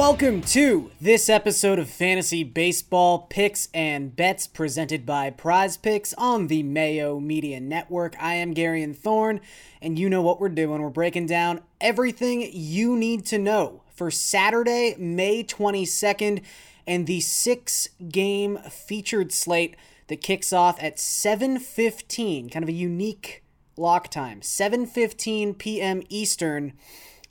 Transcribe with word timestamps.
welcome 0.00 0.40
to 0.40 0.90
this 0.98 1.28
episode 1.28 1.78
of 1.78 1.86
Fantasy 1.86 2.42
Baseball 2.42 3.26
Picks 3.28 3.68
and 3.74 4.16
Bets 4.16 4.46
presented 4.46 5.04
by 5.04 5.28
Prize 5.28 5.76
Picks 5.76 6.14
on 6.14 6.46
the 6.46 6.62
Mayo 6.62 7.20
Media 7.20 7.60
Network. 7.60 8.16
I 8.18 8.32
am 8.36 8.54
Garion 8.54 8.96
Thorne, 8.96 9.42
and 9.82 9.98
you 9.98 10.08
know 10.08 10.22
what 10.22 10.40
we're 10.40 10.48
doing. 10.48 10.80
We're 10.80 10.88
breaking 10.88 11.26
down 11.26 11.60
everything 11.82 12.48
you 12.50 12.96
need 12.96 13.26
to 13.26 13.36
know 13.36 13.82
for 13.94 14.10
Saturday, 14.10 14.96
May 14.98 15.44
22nd, 15.44 16.40
and 16.86 17.06
the 17.06 17.20
six 17.20 17.90
game 18.08 18.56
featured 18.70 19.32
slate 19.32 19.76
that 20.06 20.22
kicks 20.22 20.50
off 20.50 20.82
at 20.82 20.96
7:15, 20.96 22.48
kind 22.48 22.62
of 22.62 22.70
a 22.70 22.72
unique 22.72 23.44
lock 23.76 24.08
time, 24.08 24.40
7:15 24.40 25.58
p.m. 25.58 26.02
Eastern 26.08 26.72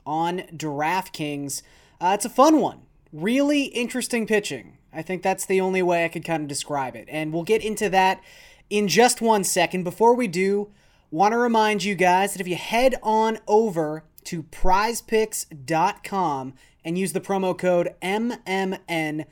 on 0.05 0.41
DraftKings. 0.55 1.63
Uh, 2.01 2.11
it's 2.13 2.25
a 2.25 2.29
fun 2.29 2.61
one. 2.61 2.81
Really 3.11 3.63
interesting 3.63 4.25
pitching. 4.25 4.77
I 4.93 5.01
think 5.01 5.21
that's 5.21 5.45
the 5.45 5.59
only 5.59 5.81
way 5.81 6.05
I 6.05 6.09
could 6.09 6.23
kind 6.23 6.43
of 6.43 6.49
describe 6.49 6.95
it. 6.95 7.07
And 7.09 7.33
we'll 7.33 7.43
get 7.43 7.63
into 7.63 7.89
that 7.89 8.21
in 8.69 8.87
just 8.87 9.21
one 9.21 9.43
second. 9.43 9.83
Before 9.83 10.15
we 10.15 10.27
do, 10.27 10.69
want 11.11 11.33
to 11.33 11.37
remind 11.37 11.83
you 11.83 11.95
guys 11.95 12.33
that 12.33 12.41
if 12.41 12.47
you 12.47 12.55
head 12.55 12.95
on 13.03 13.39
over 13.47 14.05
to 14.25 14.43
prizepicks.com 14.43 16.53
and 16.85 16.97
use 16.97 17.13
the 17.13 17.21
promo 17.21 17.57
code 17.57 17.93
MMNMLB, 18.01 19.27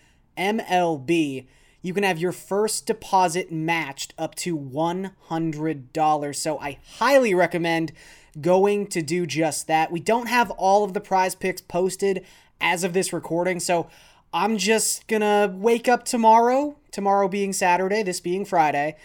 you 1.82 1.94
can 1.94 2.04
have 2.04 2.20
your 2.20 2.32
first 2.32 2.86
deposit 2.86 3.52
matched 3.52 4.14
up 4.18 4.36
to 4.36 4.58
$100. 4.58 6.36
So 6.36 6.60
I 6.60 6.78
highly 6.98 7.34
recommend 7.34 7.94
going 8.42 8.88
to 8.88 9.02
do 9.02 9.26
just 9.26 9.68
that. 9.68 9.92
We 9.92 10.00
don't 10.00 10.28
have 10.28 10.52
all 10.52 10.84
of 10.84 10.94
the 10.94 11.02
prize 11.02 11.36
picks 11.36 11.62
posted 11.62 12.26
as 12.62 12.84
of 12.84 12.94
this 12.94 13.14
recording. 13.14 13.60
So 13.60 13.90
I'm 14.34 14.58
just 14.58 15.08
gonna 15.08 15.54
wake 15.56 15.88
up 15.88 16.04
tomorrow, 16.04 16.78
tomorrow 16.92 17.28
being 17.28 17.54
Saturday, 17.54 18.04
this 18.04 18.20
being 18.20 18.46
Friday, 18.46 18.96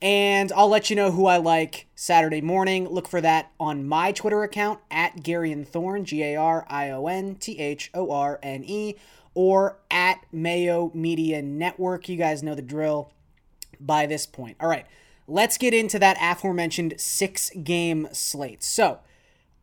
and 0.00 0.52
I'll 0.52 0.68
let 0.68 0.88
you 0.88 0.96
know 0.96 1.10
who 1.10 1.26
I 1.26 1.36
like 1.36 1.86
Saturday 1.94 2.40
morning. 2.40 2.88
Look 2.88 3.08
for 3.08 3.20
that 3.20 3.50
on 3.58 3.86
my 3.86 4.12
Twitter 4.12 4.42
account 4.42 4.80
at 4.90 5.16
Garion 5.18 5.66
Thorne, 5.66 6.04
G 6.04 6.22
A 6.22 6.36
R 6.36 6.66
I 6.68 6.90
O 6.90 7.06
N 7.06 7.34
T 7.34 7.58
H 7.58 7.90
O 7.94 8.10
R 8.10 8.38
N 8.42 8.64
E, 8.64 8.94
or 9.34 9.78
at 9.90 10.24
Mayo 10.32 10.90
Media 10.94 11.42
Network. 11.42 12.08
You 12.08 12.16
guys 12.16 12.42
know 12.42 12.54
the 12.54 12.62
drill 12.62 13.12
by 13.80 14.06
this 14.06 14.24
point. 14.24 14.56
All 14.60 14.68
right, 14.68 14.86
let's 15.26 15.58
get 15.58 15.74
into 15.74 15.98
that 15.98 16.16
aforementioned 16.20 16.94
six 16.96 17.50
game 17.50 18.08
slate. 18.12 18.62
So, 18.62 19.00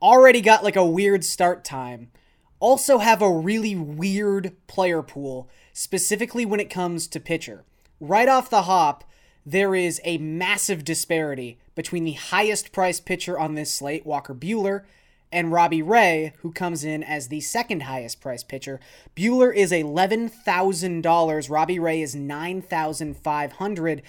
already 0.01 0.41
got 0.41 0.63
like 0.63 0.75
a 0.75 0.85
weird 0.85 1.23
start 1.23 1.63
time 1.63 2.11
also 2.59 2.99
have 2.99 3.21
a 3.21 3.31
really 3.31 3.75
weird 3.75 4.55
player 4.67 5.01
pool, 5.01 5.49
specifically 5.73 6.45
when 6.45 6.59
it 6.59 6.69
comes 6.69 7.07
to 7.07 7.19
pitcher. 7.19 7.63
Right 7.99 8.27
off 8.27 8.49
the 8.49 8.63
hop, 8.63 9.03
there 9.45 9.75
is 9.75 10.01
a 10.03 10.17
massive 10.17 10.83
disparity 10.83 11.57
between 11.73 12.03
the 12.03 12.13
highest 12.13 12.71
priced 12.71 13.05
pitcher 13.05 13.39
on 13.39 13.55
this 13.55 13.73
slate, 13.73 14.05
Walker 14.05 14.35
Buehler, 14.35 14.83
and 15.31 15.51
Robbie 15.51 15.81
Ray, 15.81 16.33
who 16.39 16.51
comes 16.51 16.83
in 16.83 17.03
as 17.03 17.27
the 17.27 17.41
second 17.41 17.83
highest 17.83 18.21
priced 18.21 18.47
pitcher. 18.47 18.79
Buehler 19.15 19.53
is 19.53 19.71
$11,000, 19.71 21.49
Robbie 21.49 21.79
Ray 21.79 22.01
is 22.01 22.15
9,500. 22.15 24.01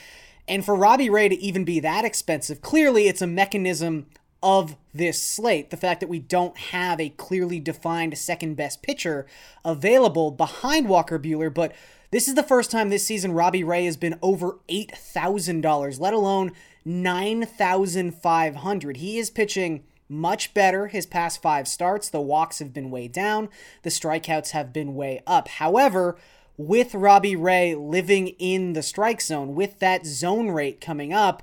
And 0.47 0.65
for 0.65 0.75
Robbie 0.75 1.11
Ray 1.11 1.29
to 1.29 1.37
even 1.37 1.65
be 1.65 1.81
that 1.81 2.05
expensive, 2.05 2.61
clearly 2.61 3.09
it's 3.09 3.23
a 3.23 3.27
mechanism 3.27 4.07
of 4.43 4.77
this 4.95 5.21
slate. 5.21 5.69
The 5.71 5.77
fact 5.77 6.01
that 6.01 6.09
we 6.09 6.19
don't 6.19 6.57
have 6.57 6.99
a 7.01 7.11
clearly 7.11 7.61
defined 7.61 8.17
second 8.17 8.55
best 8.55 8.81
pitcher 8.83 9.27
available 9.65 10.31
behind 10.31 10.89
Walker 10.89 11.19
Buehler, 11.19 11.53
but 11.53 11.75
this 12.11 12.29
is 12.29 12.35
the 12.35 12.43
first 12.43 12.71
time 12.71 12.89
this 12.89 13.07
season 13.07 13.33
Robbie 13.33 13.65
Ray 13.65 13.85
has 13.85 13.99
been 13.99 14.19
over 14.23 14.57
$8,000, 14.69 16.01
let 16.01 16.15
alone 16.15 16.53
9,500. 16.85 18.97
He 18.97 19.19
is 19.19 19.29
pitching 19.29 19.85
much 20.09 20.55
better 20.55 20.87
his 20.87 21.05
past 21.05 21.43
5 21.43 21.69
starts. 21.69 22.09
The 22.09 22.21
walks 22.21 22.61
have 22.61 22.73
been 22.73 22.91
way 22.91 23.09
down, 23.09 23.51
the 23.83 23.91
strikeouts 23.91 24.53
have 24.53 24.73
been 24.73 24.95
way 24.95 25.21
up. 25.27 25.49
However, 25.49 26.17
with 26.57 26.95
Robbie 26.95 27.37
Ray 27.37 27.75
living 27.75 28.29
in 28.39 28.73
the 28.73 28.83
strike 28.83 29.21
zone, 29.21 29.55
with 29.55 29.79
that 29.81 30.07
zone 30.07 30.51
rate 30.51 30.81
coming 30.81 31.13
up, 31.13 31.43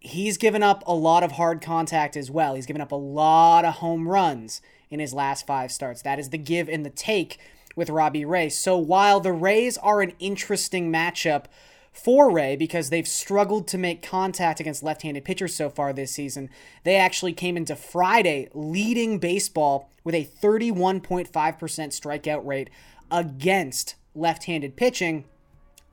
he's 0.00 0.36
given 0.36 0.62
up 0.62 0.82
a 0.86 0.94
lot 0.94 1.22
of 1.22 1.32
hard 1.32 1.60
contact 1.60 2.16
as 2.16 2.30
well. 2.30 2.54
He's 2.54 2.66
given 2.66 2.82
up 2.82 2.92
a 2.92 2.96
lot 2.96 3.64
of 3.64 3.74
home 3.74 4.08
runs 4.08 4.60
in 4.90 5.00
his 5.00 5.12
last 5.12 5.46
five 5.46 5.72
starts. 5.72 6.02
That 6.02 6.18
is 6.18 6.30
the 6.30 6.38
give 6.38 6.68
and 6.68 6.84
the 6.84 6.90
take 6.90 7.38
with 7.76 7.90
Robbie 7.90 8.24
Ray. 8.24 8.48
So 8.48 8.76
while 8.76 9.20
the 9.20 9.32
Rays 9.32 9.76
are 9.78 10.00
an 10.00 10.12
interesting 10.18 10.90
matchup 10.92 11.44
for 11.92 12.30
Ray 12.30 12.56
because 12.56 12.90
they've 12.90 13.08
struggled 13.08 13.66
to 13.68 13.78
make 13.78 14.02
contact 14.02 14.60
against 14.60 14.82
left 14.82 15.02
handed 15.02 15.24
pitchers 15.24 15.54
so 15.54 15.68
far 15.68 15.92
this 15.92 16.12
season, 16.12 16.48
they 16.84 16.96
actually 16.96 17.32
came 17.32 17.56
into 17.56 17.76
Friday 17.76 18.48
leading 18.54 19.18
baseball 19.18 19.90
with 20.04 20.14
a 20.14 20.24
31.5% 20.24 21.28
strikeout 21.30 22.46
rate 22.46 22.70
against 23.10 23.94
left 24.14 24.44
handed 24.44 24.76
pitching. 24.76 25.24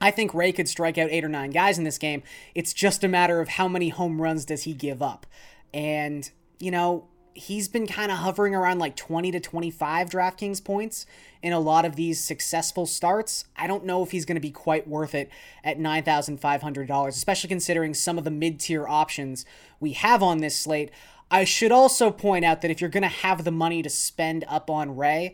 I 0.05 0.11
think 0.11 0.35
Ray 0.35 0.51
could 0.51 0.69
strike 0.69 0.99
out 0.99 1.09
eight 1.09 1.23
or 1.23 1.29
nine 1.29 1.49
guys 1.49 1.79
in 1.79 1.83
this 1.83 1.97
game. 1.97 2.21
It's 2.53 2.73
just 2.73 3.03
a 3.03 3.07
matter 3.07 3.41
of 3.41 3.49
how 3.49 3.67
many 3.67 3.89
home 3.89 4.21
runs 4.21 4.45
does 4.45 4.61
he 4.61 4.75
give 4.75 5.01
up. 5.01 5.25
And, 5.73 6.29
you 6.59 6.69
know, 6.69 7.07
he's 7.33 7.67
been 7.67 7.87
kind 7.87 8.11
of 8.11 8.19
hovering 8.19 8.53
around 8.53 8.77
like 8.77 8.95
20 8.95 9.31
to 9.31 9.39
25 9.39 10.11
DraftKings 10.11 10.63
points 10.63 11.07
in 11.41 11.53
a 11.53 11.59
lot 11.59 11.85
of 11.85 11.95
these 11.95 12.23
successful 12.23 12.85
starts. 12.85 13.45
I 13.57 13.65
don't 13.65 13.83
know 13.83 14.03
if 14.03 14.11
he's 14.11 14.25
going 14.25 14.35
to 14.35 14.41
be 14.41 14.51
quite 14.51 14.87
worth 14.87 15.15
it 15.15 15.31
at 15.63 15.79
$9,500, 15.79 17.07
especially 17.07 17.47
considering 17.47 17.95
some 17.95 18.19
of 18.19 18.25
the 18.25 18.31
mid 18.31 18.59
tier 18.59 18.87
options 18.87 19.43
we 19.79 19.93
have 19.93 20.21
on 20.21 20.37
this 20.37 20.55
slate. 20.55 20.91
I 21.31 21.45
should 21.45 21.71
also 21.71 22.11
point 22.11 22.45
out 22.45 22.61
that 22.61 22.69
if 22.69 22.79
you're 22.79 22.91
going 22.91 23.01
to 23.01 23.09
have 23.09 23.43
the 23.43 23.49
money 23.49 23.81
to 23.81 23.89
spend 23.89 24.45
up 24.47 24.69
on 24.69 24.95
Ray, 24.95 25.33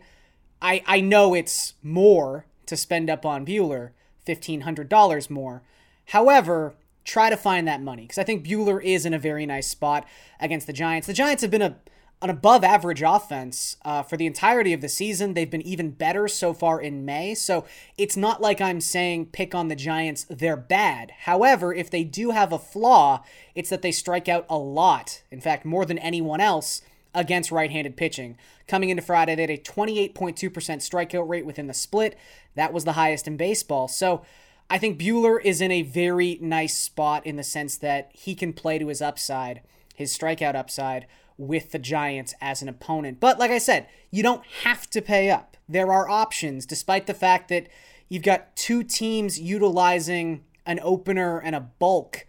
I, 0.62 0.82
I 0.86 1.02
know 1.02 1.34
it's 1.34 1.74
more 1.82 2.46
to 2.64 2.74
spend 2.74 3.10
up 3.10 3.26
on 3.26 3.44
Buehler 3.44 3.90
$1,500 4.26 5.30
more. 5.30 5.62
However, 6.06 6.74
try 7.04 7.30
to 7.30 7.36
find 7.36 7.66
that 7.66 7.82
money 7.82 8.02
because 8.02 8.18
I 8.18 8.24
think 8.24 8.46
Buehler 8.46 8.82
is 8.82 9.04
in 9.04 9.14
a 9.14 9.18
very 9.18 9.46
nice 9.46 9.68
spot 9.68 10.06
against 10.40 10.66
the 10.66 10.72
Giants. 10.72 11.06
The 11.06 11.12
Giants 11.12 11.42
have 11.42 11.50
been 11.50 11.62
a 11.62 11.76
an 12.22 12.30
above 12.30 12.62
average 12.62 13.02
offense 13.02 13.76
uh, 13.84 14.02
for 14.02 14.16
the 14.16 14.26
entirety 14.26 14.72
of 14.72 14.80
the 14.80 14.88
season. 14.88 15.34
They've 15.34 15.50
been 15.50 15.60
even 15.62 15.90
better 15.90 16.28
so 16.28 16.54
far 16.54 16.80
in 16.80 17.04
May. 17.04 17.34
So 17.34 17.64
it's 17.98 18.16
not 18.16 18.40
like 18.40 18.60
I'm 18.60 18.80
saying 18.80 19.26
pick 19.26 19.56
on 19.56 19.66
the 19.66 19.74
Giants, 19.74 20.24
they're 20.30 20.56
bad. 20.56 21.12
However, 21.22 21.74
if 21.74 21.90
they 21.90 22.04
do 22.04 22.30
have 22.30 22.52
a 22.52 22.60
flaw, 22.60 23.24
it's 23.56 23.70
that 23.70 23.82
they 23.82 23.90
strike 23.90 24.28
out 24.28 24.46
a 24.48 24.56
lot. 24.56 25.22
In 25.32 25.40
fact, 25.40 25.64
more 25.64 25.84
than 25.84 25.98
anyone 25.98 26.40
else 26.40 26.80
against 27.14 27.52
right 27.52 27.70
handed 27.70 27.96
pitching. 27.96 28.36
Coming 28.66 28.90
into 28.90 29.02
Friday, 29.02 29.34
they 29.34 29.42
had 29.42 29.50
a 29.50 29.58
28.2% 29.58 30.12
strikeout 30.14 31.28
rate 31.28 31.46
within 31.46 31.66
the 31.66 31.74
split. 31.74 32.16
That 32.54 32.72
was 32.72 32.84
the 32.84 32.92
highest 32.92 33.26
in 33.26 33.36
baseball. 33.36 33.88
So 33.88 34.22
I 34.70 34.78
think 34.78 34.98
Buehler 34.98 35.38
is 35.44 35.60
in 35.60 35.70
a 35.70 35.82
very 35.82 36.38
nice 36.40 36.76
spot 36.76 37.26
in 37.26 37.36
the 37.36 37.42
sense 37.42 37.76
that 37.78 38.10
he 38.14 38.34
can 38.34 38.52
play 38.52 38.78
to 38.78 38.88
his 38.88 39.02
upside, 39.02 39.60
his 39.94 40.16
strikeout 40.16 40.54
upside, 40.54 41.06
with 41.36 41.72
the 41.72 41.78
Giants 41.78 42.34
as 42.40 42.62
an 42.62 42.68
opponent. 42.68 43.20
But 43.20 43.38
like 43.38 43.50
I 43.50 43.58
said, 43.58 43.86
you 44.10 44.22
don't 44.22 44.44
have 44.64 44.88
to 44.90 45.02
pay 45.02 45.30
up. 45.30 45.56
There 45.68 45.92
are 45.92 46.08
options, 46.08 46.66
despite 46.66 47.06
the 47.06 47.14
fact 47.14 47.48
that 47.48 47.68
you've 48.08 48.22
got 48.22 48.54
two 48.56 48.82
teams 48.82 49.40
utilizing 49.40 50.44
an 50.66 50.80
opener 50.82 51.38
and 51.38 51.56
a 51.56 51.60
bulk 51.60 52.26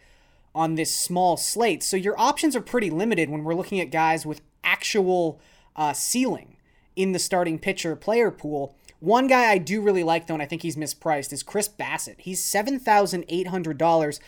on 0.55 0.75
this 0.75 0.95
small 0.95 1.37
slate. 1.37 1.83
So 1.83 1.97
your 1.97 2.19
options 2.19 2.55
are 2.55 2.61
pretty 2.61 2.89
limited 2.89 3.29
when 3.29 3.43
we're 3.43 3.55
looking 3.55 3.79
at 3.79 3.91
guys 3.91 4.25
with 4.25 4.41
actual 4.63 5.39
uh, 5.75 5.93
ceiling 5.93 6.57
in 6.95 7.11
the 7.11 7.19
starting 7.19 7.59
pitcher 7.59 7.95
player 7.95 8.31
pool. 8.31 8.75
One 8.99 9.27
guy 9.27 9.51
I 9.51 9.57
do 9.57 9.81
really 9.81 10.03
like, 10.03 10.27
though, 10.27 10.35
and 10.35 10.43
I 10.43 10.45
think 10.45 10.61
he's 10.61 10.77
mispriced, 10.77 11.33
is 11.33 11.43
Chris 11.43 11.67
Bassitt. 11.67 12.21
He's 12.21 12.41
$7,800. 12.41 14.19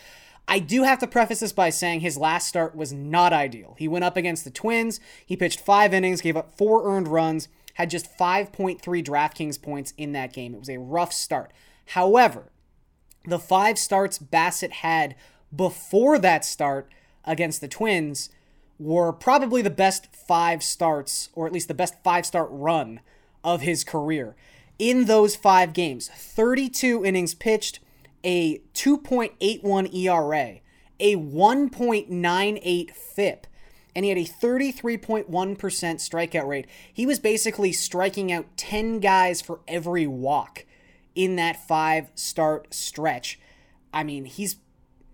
I 0.48 0.58
do 0.58 0.82
have 0.84 0.98
to 1.00 1.06
preface 1.06 1.40
this 1.40 1.52
by 1.52 1.70
saying 1.70 2.00
his 2.00 2.16
last 2.16 2.46
start 2.46 2.76
was 2.76 2.92
not 2.92 3.32
ideal. 3.32 3.74
He 3.78 3.88
went 3.88 4.04
up 4.04 4.16
against 4.16 4.44
the 4.44 4.50
Twins, 4.50 5.00
he 5.24 5.36
pitched 5.36 5.60
five 5.60 5.92
innings, 5.92 6.20
gave 6.20 6.36
up 6.36 6.56
four 6.56 6.86
earned 6.86 7.08
runs, 7.08 7.48
had 7.74 7.90
just 7.90 8.16
5.3 8.16 8.80
DraftKings 8.80 9.60
points 9.60 9.92
in 9.98 10.12
that 10.12 10.32
game. 10.32 10.54
It 10.54 10.60
was 10.60 10.68
a 10.68 10.78
rough 10.78 11.12
start. 11.12 11.52
However, 11.86 12.50
the 13.24 13.38
five 13.38 13.78
starts 13.78 14.18
Bassitt 14.18 14.70
had 14.70 15.16
before 15.54 16.18
that 16.18 16.44
start 16.44 16.90
against 17.24 17.60
the 17.60 17.68
Twins 17.68 18.30
were 18.78 19.12
probably 19.12 19.62
the 19.62 19.70
best 19.70 20.14
five 20.14 20.62
starts, 20.62 21.30
or 21.34 21.46
at 21.46 21.52
least 21.52 21.68
the 21.68 21.74
best 21.74 21.94
five 22.02 22.26
start 22.26 22.48
run 22.50 23.00
of 23.42 23.62
his 23.62 23.84
career 23.84 24.36
in 24.78 25.06
those 25.06 25.36
five 25.36 25.72
games 25.72 26.08
32 26.08 27.04
innings 27.04 27.34
pitched, 27.34 27.80
a 28.24 28.58
2.81 28.74 29.94
ERA, 29.94 30.60
a 31.00 31.16
1.98 31.16 32.90
FIP, 32.90 33.46
and 33.94 34.04
he 34.04 34.08
had 34.10 34.18
a 34.18 34.24
33.1% 34.24 35.26
strikeout 35.26 36.46
rate. 36.46 36.66
He 36.92 37.06
was 37.06 37.18
basically 37.18 37.72
striking 37.72 38.30
out 38.32 38.56
10 38.56 39.00
guys 39.00 39.40
for 39.40 39.60
every 39.66 40.06
walk 40.06 40.66
in 41.14 41.36
that 41.36 41.66
five 41.66 42.10
start 42.14 42.74
stretch. 42.74 43.38
I 43.92 44.04
mean, 44.04 44.26
he's 44.26 44.56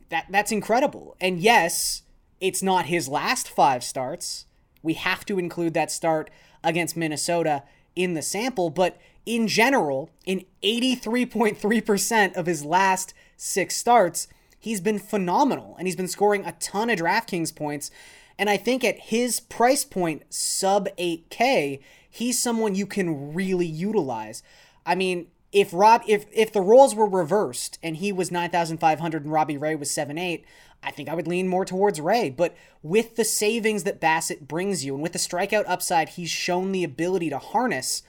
that 0.09 0.26
that's 0.29 0.53
incredible. 0.53 1.17
And 1.20 1.38
yes, 1.38 2.03
it's 2.42 2.62
not 2.62 2.86
his 2.86 3.08
last 3.08 3.48
five 3.48 3.84
starts. 3.84 4.46
We 4.82 4.94
have 4.94 5.24
to 5.26 5.38
include 5.38 5.74
that 5.74 5.92
start 5.92 6.28
against 6.64 6.96
Minnesota 6.96 7.62
in 7.94 8.14
the 8.14 8.20
sample, 8.20 8.68
but 8.68 8.98
in 9.24 9.46
general, 9.46 10.10
in 10.26 10.44
83.3% 10.64 12.34
of 12.34 12.46
his 12.46 12.64
last 12.64 13.14
six 13.36 13.76
starts, 13.76 14.26
he's 14.58 14.80
been 14.80 14.98
phenomenal 14.98 15.76
and 15.78 15.86
he's 15.86 15.94
been 15.94 16.08
scoring 16.08 16.44
a 16.44 16.52
ton 16.52 16.90
of 16.90 16.98
DraftKings 16.98 17.54
points. 17.54 17.92
And 18.36 18.50
I 18.50 18.56
think 18.56 18.82
at 18.82 18.98
his 18.98 19.38
price 19.38 19.84
point, 19.84 20.24
sub 20.28 20.88
8K, 20.98 21.78
he's 22.10 22.42
someone 22.42 22.74
you 22.74 22.86
can 22.86 23.34
really 23.34 23.66
utilize. 23.66 24.42
I 24.84 24.96
mean, 24.96 25.28
if 25.52 25.72
Rob 25.72 26.02
if 26.08 26.25
if 26.32 26.52
the 26.52 26.62
roles 26.62 26.94
were 26.94 27.06
reversed 27.08 27.78
and 27.82 27.96
he 27.96 28.10
was 28.10 28.31
9500 28.31 29.25
and 29.25 29.32
Robbie 29.32 29.58
Ray 29.58 29.75
was 29.75 29.90
7-8, 29.90 30.44
I 30.82 30.90
think 30.90 31.08
I 31.08 31.14
would 31.14 31.28
lean 31.28 31.46
more 31.46 31.64
towards 31.64 32.00
Ray, 32.00 32.31
but 32.31 32.56
with 32.82 33.16
the 33.16 33.25
savings 33.25 33.84
that 33.84 34.00
Bassitt 34.00 34.49
brings 34.49 34.84
you 34.84 34.94
and 34.94 35.02
with 35.02 35.12
the 35.12 35.19
strikeout 35.19 35.64
upside 35.66 36.10
he's 36.10 36.31
shown 36.31 36.72
the 36.72 36.84
ability 36.84 37.31
to 37.31 37.38
harness, 37.38 38.02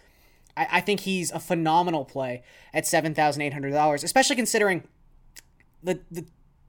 I, 0.55 0.67
I 0.71 0.81
think 0.81 1.01
he's 1.01 1.31
a 1.31 1.39
phenomenal 1.39 2.05
play 2.05 2.43
at 2.73 2.85
$7,800, 2.85 4.03
especially 4.03 4.35
considering 4.35 4.83
the, 5.83 5.99
the 6.09 6.25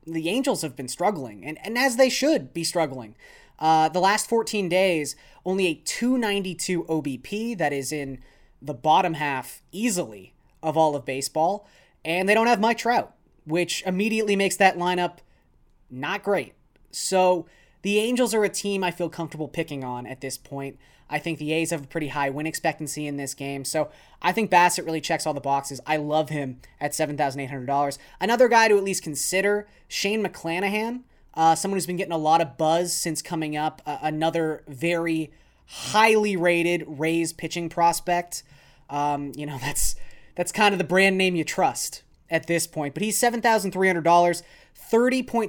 the 0.06 0.28
Angels 0.28 0.60
have 0.60 0.76
been 0.76 0.88
struggling, 0.88 1.46
and, 1.46 1.58
and 1.64 1.78
as 1.78 1.96
they 1.96 2.10
should 2.10 2.52
be 2.52 2.62
struggling. 2.62 3.14
Uh, 3.58 3.88
the 3.88 4.00
last 4.00 4.28
14 4.28 4.68
days, 4.68 5.16
only 5.46 5.66
a 5.66 5.74
292 5.74 6.84
OBP, 6.84 7.56
that 7.56 7.72
is 7.72 7.90
in 7.90 8.18
the 8.60 8.74
bottom 8.74 9.14
half 9.14 9.62
easily 9.72 10.33
of 10.64 10.76
all 10.76 10.96
of 10.96 11.04
baseball, 11.04 11.68
and 12.04 12.28
they 12.28 12.34
don't 12.34 12.48
have 12.48 12.60
Mike 12.60 12.78
Trout, 12.78 13.14
which 13.44 13.82
immediately 13.86 14.34
makes 14.34 14.56
that 14.56 14.76
lineup 14.76 15.18
not 15.90 16.24
great. 16.24 16.54
So 16.90 17.46
the 17.82 17.98
Angels 17.98 18.34
are 18.34 18.42
a 18.44 18.48
team 18.48 18.82
I 18.82 18.90
feel 18.90 19.08
comfortable 19.08 19.46
picking 19.46 19.84
on 19.84 20.06
at 20.06 20.20
this 20.20 20.38
point. 20.38 20.78
I 21.10 21.18
think 21.18 21.38
the 21.38 21.52
A's 21.52 21.70
have 21.70 21.84
a 21.84 21.86
pretty 21.86 22.08
high 22.08 22.30
win 22.30 22.46
expectancy 22.46 23.06
in 23.06 23.18
this 23.18 23.34
game. 23.34 23.64
So 23.64 23.90
I 24.22 24.32
think 24.32 24.50
Bassitt 24.50 24.86
really 24.86 25.02
checks 25.02 25.26
all 25.26 25.34
the 25.34 25.40
boxes. 25.40 25.80
I 25.86 25.98
love 25.98 26.30
him 26.30 26.60
at 26.80 26.92
$7,800. 26.92 27.98
Another 28.20 28.48
guy 28.48 28.68
to 28.68 28.78
at 28.78 28.84
least 28.84 29.02
consider 29.02 29.68
Shane 29.86 30.24
McClanahan, 30.24 31.02
uh, 31.34 31.54
someone 31.54 31.76
who's 31.76 31.86
been 31.86 31.96
getting 31.96 32.12
a 32.12 32.18
lot 32.18 32.40
of 32.40 32.56
buzz 32.56 32.92
since 32.92 33.20
coming 33.20 33.54
up. 33.56 33.82
Uh, 33.84 33.98
another 34.00 34.64
very 34.66 35.30
highly 35.66 36.36
rated 36.36 36.84
Rays 36.86 37.32
pitching 37.32 37.68
prospect. 37.68 38.42
Um, 38.88 39.32
you 39.36 39.44
know, 39.44 39.58
that's 39.60 39.96
that's 40.34 40.52
kind 40.52 40.72
of 40.74 40.78
the 40.78 40.84
brand 40.84 41.18
name 41.18 41.36
you 41.36 41.44
trust 41.44 42.02
at 42.30 42.46
this 42.46 42.66
point. 42.66 42.94
But 42.94 43.02
he's 43.02 43.20
$7,300, 43.20 43.72
30.6% 43.72 44.42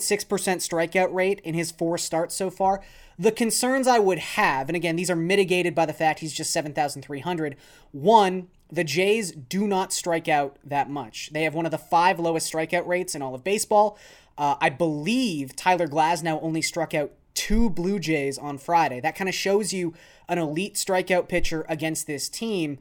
strikeout 0.06 1.14
rate 1.14 1.40
in 1.44 1.54
his 1.54 1.72
four 1.72 1.98
starts 1.98 2.36
so 2.36 2.50
far. 2.50 2.82
The 3.18 3.32
concerns 3.32 3.88
I 3.88 4.00
would 4.00 4.20
have, 4.20 4.68
and 4.68 4.76
again, 4.76 4.96
these 4.96 5.10
are 5.10 5.16
mitigated 5.16 5.74
by 5.74 5.86
the 5.86 5.94
fact 5.94 6.20
he's 6.20 6.34
just 6.34 6.52
7,300. 6.52 7.56
One, 7.92 8.50
the 8.70 8.84
Jays 8.84 9.32
do 9.32 9.68
not 9.68 9.94
strike 9.94 10.28
out 10.28 10.58
that 10.64 10.90
much. 10.90 11.30
They 11.32 11.44
have 11.44 11.54
one 11.54 11.66
of 11.66 11.72
the 11.72 11.78
five 11.78 12.20
lowest 12.20 12.52
strikeout 12.52 12.86
rates 12.86 13.16
in 13.16 13.22
all 13.22 13.34
of 13.34 13.44
baseball. 13.44 13.98
Uh, 14.38 14.56
I 14.60 14.70
believe 14.70 15.56
Tyler 15.56 15.88
Glasnow 15.88 16.40
only 16.42 16.62
struck 16.62 16.94
out 16.94 17.12
two 17.34 17.70
Blue 17.70 18.00
Jays 18.00 18.38
on 18.38 18.58
Friday. 18.58 19.00
That 19.00 19.16
kind 19.16 19.30
of 19.30 19.36
shows 19.36 19.72
you 19.72 19.94
an 20.28 20.38
elite 20.38 20.76
strikeout 20.76 21.30
pitcher 21.30 21.66
against 21.70 22.08
this 22.08 22.28
team 22.28 22.80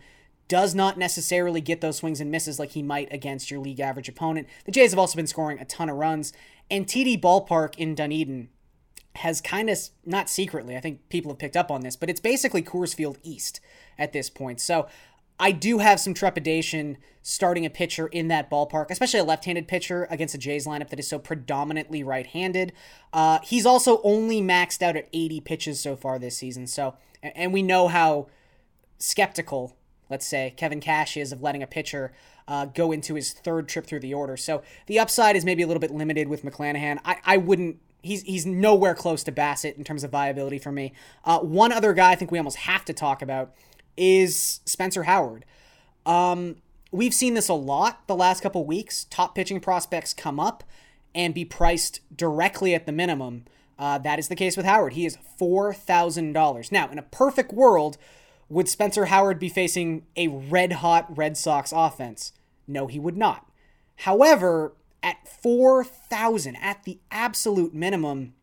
does 0.49 0.75
not 0.75 0.99
necessarily 0.99 1.61
get 1.61 1.81
those 1.81 1.97
swings 1.97 2.21
and 2.21 2.31
misses 2.31 2.59
like 2.59 2.71
he 2.71 2.83
might 2.83 3.13
against 3.13 3.51
your 3.51 3.61
league 3.61 3.81
average 3.81 4.09
opponent. 4.09 4.49
The 4.65 4.73
Jays 4.73 4.91
have 4.91 4.99
also 4.99 5.17
been 5.17 5.27
scoring 5.27 5.59
a 5.59 5.65
ton 5.65 5.89
of 5.89 5.97
runs, 5.97 6.33
and 6.71 6.87
TD 6.87 7.21
Ballpark 7.21 7.77
in 7.77 7.95
Dunedin 7.95 8.49
has 9.17 9.41
kind 9.41 9.71
of 9.71 9.79
not 10.05 10.29
secretly, 10.29 10.77
I 10.77 10.81
think 10.81 11.09
people 11.09 11.31
have 11.31 11.39
picked 11.39 11.57
up 11.57 11.71
on 11.71 11.83
this, 11.83 11.97
but 11.97 12.11
it's 12.11 12.21
basically 12.21 12.63
Coors 12.63 12.95
Field 12.95 13.19
East 13.23 13.61
at 13.97 14.13
this 14.13 14.29
point. 14.29 14.61
So 14.61 14.89
I 15.39 15.53
do 15.53 15.79
have 15.79 16.01
some 16.01 16.15
trepidation 16.15 16.99
starting 17.23 17.65
a 17.65 17.71
pitcher 17.71 18.07
in 18.09 18.29
that 18.29 18.51
ballpark, 18.51 18.91
especially 18.91 19.21
a 19.21 19.25
left-handed 19.25 19.67
pitcher 19.67 20.07
against 20.11 20.35
a 20.35 20.39
Jays 20.39 20.67
lineup 20.67 20.91
that 20.91 20.99
is 20.99 21.09
so 21.09 21.19
predominantly 21.19 22.03
right-handed. 22.03 22.73
Uh, 23.13 23.39
he's 23.43 23.67
also 23.67 24.01
only 24.03 24.41
maxed 24.41 24.83
out 24.83 24.97
at 24.97 25.09
80 25.13 25.41
pitches 25.41 25.81
so 25.81 25.97
far 25.97 26.19
this 26.19 26.37
season. 26.37 26.67
So, 26.67 26.95
and 27.23 27.53
we 27.53 27.63
know 27.63 27.89
how 27.89 28.29
skeptical, 28.99 29.77
let's 30.11 30.27
say, 30.27 30.55
Kevin 30.57 30.81
Cash 30.81 31.17
is 31.17 31.33
of 31.33 31.43
letting 31.43 31.63
a 31.63 31.67
pitcher 31.67 32.13
uh, 32.47 32.67
go 32.67 32.93
into 32.93 33.15
his 33.15 33.33
third 33.33 33.69
trip 33.69 33.87
through 33.87 34.01
the 34.01 34.15
order. 34.15 34.37
So 34.37 34.63
the 34.87 34.99
upside 34.99 35.37
is 35.37 35.45
maybe 35.45 35.63
a 35.63 35.67
little 35.67 35.81
bit 35.81 35.91
limited 35.91 36.29
with 36.29 36.45
McClanahan. 36.45 36.99
I, 37.05 37.17
I 37.25 37.37
wouldn't 37.37 37.79
he's 38.03 38.23
he's 38.23 38.47
nowhere 38.47 38.95
close 38.95 39.25
to 39.25 39.33
Bassitt 39.33 39.77
in 39.77 39.85
terms 39.85 40.05
of 40.05 40.11
viability 40.11 40.59
for 40.59 40.71
me. 40.71 40.93
Uh, 41.25 41.41
one 41.41 41.73
other 41.73 41.93
guy 41.95 42.13
I 42.13 42.15
think 42.15 42.31
we 42.31 42.39
almost 42.39 42.59
have 42.59 42.85
to 42.85 42.93
talk 42.93 43.23
about 43.23 43.55
is 43.97 44.61
Spencer 44.67 45.05
Howard. 45.05 45.45
Um, 46.05 46.57
we've 46.93 47.15
seen 47.15 47.35
this 47.35 47.49
a 47.49 47.55
lot 47.55 48.07
the 48.07 48.15
last 48.15 48.43
couple 48.43 48.65
weeks. 48.67 49.05
Top 49.05 49.35
pitching 49.35 49.61
prospects 49.61 50.13
come 50.13 50.39
up 50.39 50.65
and 51.15 51.33
be 51.33 51.45
priced 51.45 52.01
directly 52.15 52.75
at 52.75 52.87
the 52.87 52.93
minimum. 52.93 53.45
Uh, 53.79 53.99
that 53.99 54.19
is 54.19 54.29
the 54.29 54.37
case 54.37 54.57
with 54.57 54.67
Howard. 54.67 54.93
He 54.93 55.07
is 55.07 55.19
four 55.39 55.73
thousand 55.73 56.35
dollars 56.35 56.71
now. 56.71 56.91
In 56.91 56.99
a 56.99 57.03
perfect 57.03 57.53
world, 57.53 57.97
would 58.49 58.69
Spencer 58.69 59.07
Howard 59.07 59.39
be 59.39 59.49
facing 59.49 60.07
a 60.17 60.29
red 60.29 60.75
hot 60.75 61.17
Red 61.17 61.37
Sox 61.37 61.73
offense? 61.75 62.33
No, 62.67 62.87
he 62.87 62.99
would 62.99 63.17
not. 63.17 63.47
However, 63.97 64.75
at 65.03 65.29
4,000 65.29 66.57
at 66.57 66.85
the 66.85 66.99
absolute 67.11 67.75
minimum, 67.75 68.35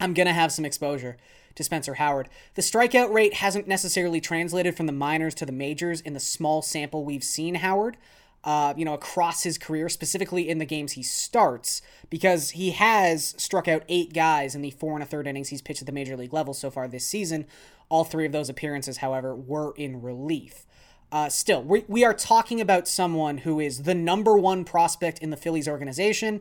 I'm 0.00 0.14
going 0.14 0.26
to 0.26 0.32
have 0.32 0.52
some 0.52 0.64
exposure 0.64 1.16
to 1.54 1.64
Spencer 1.64 1.94
Howard. 1.94 2.28
The 2.54 2.62
strikeout 2.62 3.12
rate 3.12 3.34
hasn't 3.34 3.68
necessarily 3.68 4.20
translated 4.20 4.76
from 4.76 4.86
the 4.86 4.92
minors 4.92 5.34
to 5.36 5.46
the 5.46 5.52
majors 5.52 6.00
in 6.00 6.12
the 6.12 6.20
small 6.20 6.62
sample 6.62 7.04
we've 7.04 7.24
seen 7.24 7.56
Howard. 7.56 7.96
Uh, 8.42 8.74
you 8.76 8.84
know, 8.84 8.92
across 8.92 9.42
his 9.42 9.56
career, 9.56 9.88
specifically 9.88 10.50
in 10.50 10.58
the 10.58 10.66
games 10.66 10.92
he 10.92 11.02
starts, 11.02 11.80
because 12.10 12.50
he 12.50 12.72
has 12.72 13.34
struck 13.38 13.66
out 13.66 13.82
eight 13.88 14.12
guys 14.12 14.54
in 14.54 14.60
the 14.60 14.70
four 14.70 14.92
and 14.92 15.02
a 15.02 15.06
third 15.06 15.26
innings 15.26 15.48
he's 15.48 15.62
pitched 15.62 15.80
at 15.80 15.86
the 15.86 15.92
major 15.92 16.14
league 16.14 16.34
level 16.34 16.52
so 16.52 16.70
far 16.70 16.86
this 16.86 17.06
season. 17.06 17.46
All 17.88 18.04
three 18.04 18.26
of 18.26 18.32
those 18.32 18.48
appearances, 18.48 18.98
however, 18.98 19.34
were 19.34 19.72
in 19.76 20.00
relief. 20.02 20.66
Uh, 21.12 21.28
still, 21.28 21.62
we, 21.62 21.84
we 21.86 22.04
are 22.04 22.14
talking 22.14 22.60
about 22.60 22.88
someone 22.88 23.38
who 23.38 23.60
is 23.60 23.84
the 23.84 23.94
number 23.94 24.36
one 24.36 24.64
prospect 24.64 25.18
in 25.20 25.30
the 25.30 25.36
Phillies 25.36 25.68
organization 25.68 26.40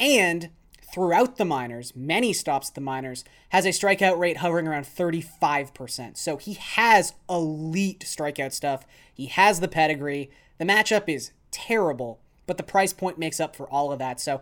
and 0.00 0.50
throughout 0.94 1.36
the 1.36 1.44
minors, 1.44 1.92
many 1.96 2.32
stops 2.32 2.68
at 2.68 2.74
the 2.76 2.80
minors, 2.80 3.24
has 3.48 3.66
a 3.66 3.70
strikeout 3.70 4.16
rate 4.16 4.38
hovering 4.38 4.68
around 4.68 4.84
35%. 4.84 6.16
So 6.16 6.36
he 6.36 6.54
has 6.54 7.14
elite 7.28 8.04
strikeout 8.06 8.52
stuff. 8.52 8.86
He 9.12 9.26
has 9.26 9.58
the 9.58 9.68
pedigree. 9.68 10.30
The 10.58 10.64
matchup 10.64 11.08
is 11.08 11.32
terrible, 11.50 12.20
but 12.46 12.58
the 12.58 12.62
price 12.62 12.92
point 12.92 13.18
makes 13.18 13.40
up 13.40 13.56
for 13.56 13.68
all 13.68 13.90
of 13.90 13.98
that. 13.98 14.20
So 14.20 14.40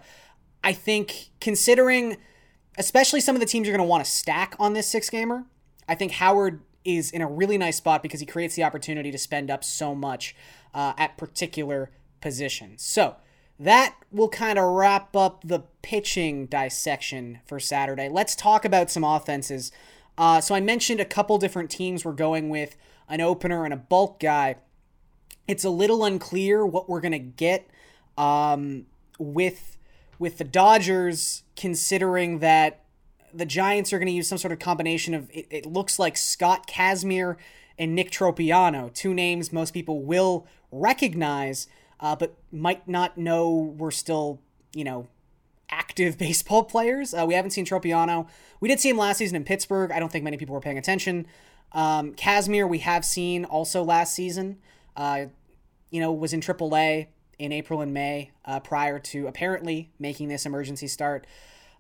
I 0.62 0.74
think 0.74 1.30
considering, 1.40 2.18
especially 2.76 3.20
some 3.20 3.34
of 3.34 3.40
the 3.40 3.46
teams 3.46 3.66
you're 3.66 3.76
going 3.76 3.86
to 3.86 3.90
want 3.90 4.04
to 4.04 4.10
stack 4.10 4.54
on 4.58 4.74
this 4.74 4.86
six 4.86 5.08
gamer, 5.08 5.46
I 5.92 5.94
think 5.94 6.12
Howard 6.12 6.62
is 6.86 7.10
in 7.10 7.20
a 7.20 7.26
really 7.28 7.58
nice 7.58 7.76
spot 7.76 8.02
because 8.02 8.20
he 8.20 8.24
creates 8.24 8.54
the 8.54 8.64
opportunity 8.64 9.10
to 9.10 9.18
spend 9.18 9.50
up 9.50 9.62
so 9.62 9.94
much 9.94 10.34
uh, 10.72 10.94
at 10.96 11.18
particular 11.18 11.90
positions. 12.22 12.82
So 12.82 13.16
that 13.60 13.94
will 14.10 14.30
kind 14.30 14.58
of 14.58 14.64
wrap 14.70 15.14
up 15.14 15.42
the 15.44 15.64
pitching 15.82 16.46
dissection 16.46 17.40
for 17.44 17.60
Saturday. 17.60 18.08
Let's 18.08 18.34
talk 18.34 18.64
about 18.64 18.90
some 18.90 19.04
offenses. 19.04 19.70
Uh, 20.16 20.40
so 20.40 20.54
I 20.54 20.60
mentioned 20.60 20.98
a 20.98 21.04
couple 21.04 21.36
different 21.36 21.70
teams 21.70 22.06
we're 22.06 22.12
going 22.12 22.48
with 22.48 22.74
an 23.06 23.20
opener 23.20 23.66
and 23.66 23.74
a 23.74 23.76
bulk 23.76 24.18
guy. 24.18 24.56
It's 25.46 25.62
a 25.62 25.70
little 25.70 26.06
unclear 26.06 26.64
what 26.64 26.88
we're 26.88 27.02
gonna 27.02 27.18
get 27.18 27.68
um, 28.16 28.86
with 29.18 29.76
with 30.18 30.38
the 30.38 30.44
Dodgers, 30.44 31.42
considering 31.54 32.38
that 32.38 32.81
the 33.34 33.46
Giants 33.46 33.92
are 33.92 33.98
going 33.98 34.06
to 34.08 34.12
use 34.12 34.28
some 34.28 34.38
sort 34.38 34.52
of 34.52 34.58
combination 34.58 35.14
of 35.14 35.30
it, 35.30 35.46
it, 35.50 35.66
looks 35.66 35.98
like 35.98 36.16
Scott 36.16 36.66
Kazmir 36.66 37.36
and 37.78 37.94
Nick 37.94 38.10
Tropeano, 38.10 38.92
two 38.92 39.14
names 39.14 39.52
most 39.52 39.72
people 39.72 40.02
will 40.02 40.46
recognize, 40.70 41.66
uh, 42.00 42.16
but 42.16 42.36
might 42.50 42.86
not 42.86 43.16
know 43.16 43.50
we're 43.50 43.90
still, 43.90 44.40
you 44.74 44.84
know, 44.84 45.08
active 45.70 46.18
baseball 46.18 46.64
players. 46.64 47.14
Uh, 47.14 47.24
we 47.26 47.34
haven't 47.34 47.50
seen 47.50 47.64
Tropeano. 47.64 48.28
We 48.60 48.68
did 48.68 48.80
see 48.80 48.90
him 48.90 48.98
last 48.98 49.18
season 49.18 49.36
in 49.36 49.44
Pittsburgh. 49.44 49.90
I 49.90 49.98
don't 49.98 50.12
think 50.12 50.24
many 50.24 50.36
people 50.36 50.54
were 50.54 50.60
paying 50.60 50.78
attention. 50.78 51.26
Um, 51.72 52.14
Kazmir, 52.14 52.68
we 52.68 52.78
have 52.78 53.04
seen 53.04 53.44
also 53.44 53.82
last 53.82 54.14
season. 54.14 54.58
Uh, 54.96 55.26
you 55.90 56.00
know, 56.00 56.12
was 56.12 56.32
in 56.32 56.40
AAA 56.40 57.08
in 57.38 57.52
April 57.52 57.80
and 57.80 57.92
May 57.92 58.30
uh, 58.44 58.60
prior 58.60 58.98
to 58.98 59.26
apparently 59.26 59.90
making 59.98 60.28
this 60.28 60.46
emergency 60.46 60.86
start. 60.86 61.26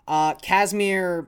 Uh, 0.08 0.34
Kazmir 0.34 1.26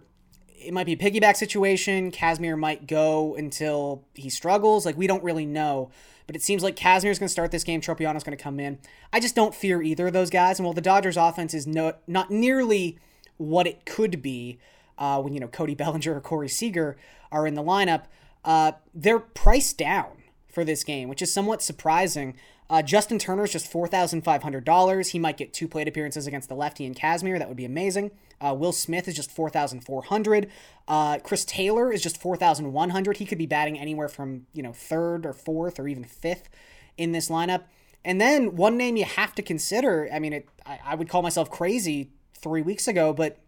it 0.54 0.72
might 0.72 0.86
be 0.86 0.92
a 0.92 0.96
piggyback 0.96 1.36
situation. 1.36 2.10
Kazmir 2.10 2.58
might 2.58 2.86
go 2.86 3.34
until 3.34 4.04
he 4.14 4.30
struggles. 4.30 4.86
Like 4.86 4.96
we 4.96 5.06
don't 5.06 5.22
really 5.22 5.46
know. 5.46 5.90
But 6.26 6.36
it 6.36 6.42
seems 6.42 6.62
like 6.62 6.76
Kazmir's 6.76 7.18
going 7.18 7.28
to 7.28 7.32
start 7.32 7.50
this 7.50 7.64
game. 7.64 7.80
Tropeano's 7.80 8.24
going 8.24 8.36
to 8.36 8.42
come 8.42 8.58
in. 8.58 8.78
I 9.12 9.20
just 9.20 9.34
don't 9.34 9.54
fear 9.54 9.82
either 9.82 10.06
of 10.06 10.14
those 10.14 10.30
guys. 10.30 10.58
And 10.58 10.64
while 10.64 10.72
the 10.72 10.80
Dodgers' 10.80 11.18
offense 11.18 11.52
is 11.52 11.66
no, 11.66 11.94
not 12.06 12.30
nearly 12.30 12.98
what 13.36 13.66
it 13.66 13.84
could 13.84 14.22
be 14.22 14.58
uh, 14.96 15.20
when 15.20 15.34
you 15.34 15.40
know 15.40 15.48
Cody 15.48 15.74
Bellinger 15.74 16.16
or 16.16 16.20
Corey 16.20 16.48
Seager 16.48 16.96
are 17.30 17.46
in 17.46 17.54
the 17.54 17.62
lineup, 17.62 18.04
uh, 18.44 18.72
they're 18.94 19.18
priced 19.18 19.76
down 19.76 20.22
for 20.48 20.64
this 20.64 20.84
game, 20.84 21.08
which 21.08 21.20
is 21.20 21.32
somewhat 21.32 21.62
surprising. 21.62 22.34
Uh, 22.70 22.82
Justin 22.82 23.18
Turner's 23.18 23.52
just 23.52 23.70
$4,500. 23.70 25.10
He 25.10 25.18
might 25.18 25.36
get 25.36 25.52
two 25.52 25.68
plate 25.68 25.86
appearances 25.86 26.26
against 26.26 26.48
the 26.48 26.54
lefty 26.54 26.86
and 26.86 26.96
Kazmir. 26.96 27.38
That 27.38 27.48
would 27.48 27.56
be 27.56 27.66
amazing. 27.66 28.10
Uh, 28.40 28.54
Will 28.54 28.72
Smith 28.72 29.06
is 29.06 29.14
just 29.14 29.30
4,400. 29.30 30.50
Uh, 30.88 31.18
Chris 31.18 31.44
Taylor 31.44 31.92
is 31.92 32.02
just 32.02 32.20
4,100. 32.20 33.16
He 33.18 33.26
could 33.26 33.38
be 33.38 33.46
batting 33.46 33.78
anywhere 33.78 34.08
from, 34.08 34.46
you 34.52 34.62
know, 34.62 34.72
third 34.72 35.26
or 35.26 35.32
fourth 35.32 35.78
or 35.78 35.88
even 35.88 36.04
fifth 36.04 36.48
in 36.96 37.12
this 37.12 37.28
lineup. 37.28 37.64
And 38.04 38.20
then 38.20 38.56
one 38.56 38.76
name 38.76 38.96
you 38.96 39.04
have 39.04 39.34
to 39.34 39.42
consider, 39.42 40.08
I 40.12 40.18
mean, 40.18 40.32
it, 40.32 40.48
I, 40.66 40.78
I 40.84 40.94
would 40.94 41.08
call 41.08 41.22
myself 41.22 41.50
crazy 41.50 42.10
three 42.34 42.62
weeks 42.62 42.86
ago, 42.88 43.12
but 43.12 43.38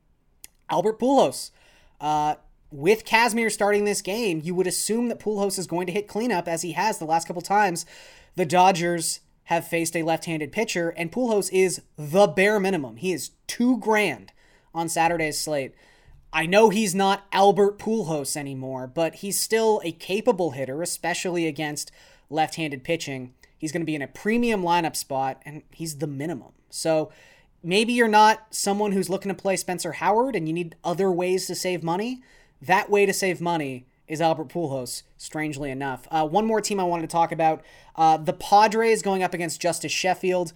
Albert 0.71 0.99
Pujols. 0.99 1.51
Uh, 2.01 2.37
with 2.71 3.05
Kazmir 3.05 3.51
starting 3.51 3.85
this 3.85 4.03
game, 4.03 4.41
you 4.43 4.55
would 4.55 4.67
assume 4.67 5.09
that 5.09 5.21
Pujols 5.21 5.59
is 5.59 5.67
going 5.67 5.87
to 5.87 5.93
hit 5.93 6.09
cleanup 6.09 6.49
as 6.49 6.63
he 6.63 6.73
has 6.73 6.99
the 6.99 7.05
last 7.05 7.27
couple 7.27 7.43
times. 7.43 7.87
The 8.37 8.47
Dodgers 8.47 9.21
have 9.45 9.66
faced 9.66 9.97
a 9.97 10.02
left-handed 10.02 10.52
pitcher, 10.52 10.90
and 10.90 11.11
Pujols 11.11 11.50
is 11.52 11.81
the 11.97 12.26
bare 12.26 12.61
minimum. 12.61 12.97
He 12.97 13.12
is 13.12 13.31
two 13.47 13.78
grand 13.78 14.33
on 14.75 14.88
Saturday's 14.88 15.40
slate. 15.40 15.75
I 16.33 16.45
know 16.45 16.69
he's 16.69 16.95
not 16.95 17.26
Albert 17.33 17.78
Pujols 17.78 18.37
anymore, 18.37 18.87
but 18.87 19.16
he's 19.16 19.40
still 19.40 19.81
a 19.85 19.93
capable 19.93 20.50
hitter, 20.50 20.83
especially 20.83 21.47
against 21.47 21.90
left-handed 22.28 22.85
pitching. 22.85 23.33
He's 23.57 23.73
going 23.73 23.81
to 23.81 23.87
be 23.87 23.95
in 23.95 24.02
a 24.02 24.09
premium 24.09 24.62
lineup 24.62 24.97
spot, 24.97 25.40
and 25.47 25.62
he's 25.71 25.97
the 25.97 26.07
minimum. 26.07 26.52
So 26.69 27.11
maybe 27.62 27.95
you're 27.95 28.09
not 28.09 28.49
someone 28.50 28.93
who's 28.93 29.09
looking 29.09 29.31
to 29.31 29.35
play 29.35 29.57
Spencer 29.57 29.93
Howard, 29.93 30.37
and 30.37 30.47
you 30.47 30.52
need 30.52 30.76
other 30.85 31.11
ways 31.11 31.47
to 31.47 31.55
save 31.55 31.83
money. 31.83 32.21
That 32.61 32.90
way 32.90 33.07
to 33.07 33.14
save 33.14 33.40
money 33.40 33.87
is 34.09 34.21
Albert 34.21 34.49
Pujols, 34.49 35.03
strangely 35.17 35.71
enough. 35.71 36.07
Uh, 36.11 36.27
one 36.27 36.47
more 36.47 36.61
team 36.61 36.79
I 36.79 36.85
wanted 36.85 37.03
to 37.03 37.13
talk 37.13 37.33
about 37.33 37.63
uh, 37.97 38.17
the 38.17 38.33
Padres 38.33 39.03
going 39.03 39.23
up 39.23 39.35
against 39.35 39.61
Justus 39.61 39.93
Sheffield. 39.93 40.53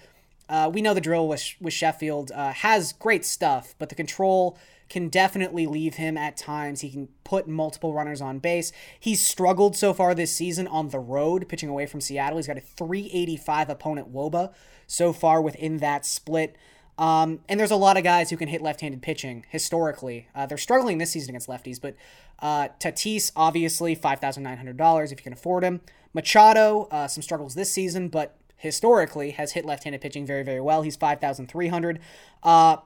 Uh, 0.48 0.70
we 0.72 0.82
know 0.82 0.94
the 0.94 1.00
drill 1.00 1.28
with, 1.28 1.54
with 1.60 1.72
Sheffield 1.72 2.32
uh, 2.32 2.52
has 2.52 2.92
great 2.92 3.24
stuff, 3.24 3.74
but 3.78 3.88
the 3.88 3.94
control 3.94 4.58
can 4.88 5.08
definitely 5.08 5.66
leave 5.66 5.94
him 5.94 6.18
at 6.18 6.36
times. 6.36 6.80
He 6.80 6.90
can 6.90 7.08
put 7.22 7.46
multiple 7.46 7.94
runners 7.94 8.20
on 8.20 8.40
base. 8.40 8.72
He's 8.98 9.24
struggled 9.24 9.76
so 9.76 9.94
far 9.94 10.14
this 10.14 10.34
season 10.34 10.66
on 10.66 10.88
the 10.88 10.98
road, 10.98 11.48
pitching 11.48 11.68
away 11.68 11.86
from 11.86 12.00
Seattle. 12.00 12.38
He's 12.38 12.48
got 12.48 12.58
a 12.58 12.60
385 12.60 13.70
opponent 13.70 14.12
Woba 14.12 14.52
so 14.88 15.12
far 15.12 15.40
within 15.40 15.78
that 15.78 16.04
split. 16.04 16.56
Um, 17.00 17.40
and 17.48 17.58
there's 17.58 17.70
a 17.70 17.76
lot 17.76 17.96
of 17.96 18.04
guys 18.04 18.28
who 18.28 18.36
can 18.36 18.48
hit 18.48 18.60
left-handed 18.60 19.00
pitching 19.00 19.46
historically. 19.48 20.28
Uh, 20.34 20.44
they're 20.44 20.58
struggling 20.58 20.98
this 20.98 21.10
season 21.10 21.30
against 21.30 21.48
lefties, 21.48 21.80
but 21.80 21.96
uh, 22.40 22.68
Tatis 22.78 23.32
obviously 23.34 23.94
five 23.94 24.20
thousand 24.20 24.42
nine 24.42 24.58
hundred 24.58 24.76
dollars 24.76 25.10
if 25.10 25.18
you 25.18 25.24
can 25.24 25.32
afford 25.32 25.64
him. 25.64 25.80
Machado 26.12 26.88
uh, 26.90 27.08
some 27.08 27.22
struggles 27.22 27.54
this 27.54 27.72
season, 27.72 28.08
but 28.08 28.36
historically 28.56 29.30
has 29.30 29.52
hit 29.52 29.64
left-handed 29.64 30.02
pitching 30.02 30.26
very 30.26 30.42
very 30.42 30.60
well. 30.60 30.82
He's 30.82 30.96
five 30.96 31.20
thousand 31.20 31.48
three 31.48 31.68
hundred. 31.68 32.00
Uh, 32.42 32.76